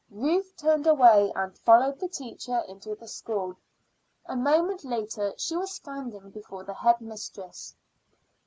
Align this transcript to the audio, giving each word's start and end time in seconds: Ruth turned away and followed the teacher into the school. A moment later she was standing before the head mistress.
Ruth 0.09 0.55
turned 0.57 0.87
away 0.87 1.31
and 1.35 1.55
followed 1.55 1.99
the 1.99 2.07
teacher 2.07 2.63
into 2.67 2.95
the 2.95 3.07
school. 3.07 3.55
A 4.25 4.35
moment 4.35 4.83
later 4.83 5.31
she 5.37 5.55
was 5.55 5.75
standing 5.75 6.31
before 6.31 6.63
the 6.63 6.73
head 6.73 7.01
mistress. 7.01 7.75